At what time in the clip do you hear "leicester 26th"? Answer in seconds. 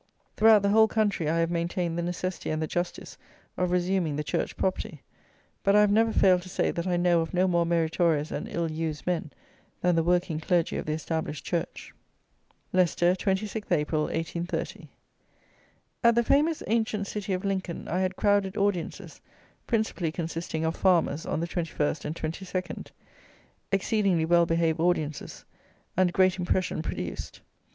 12.73-13.71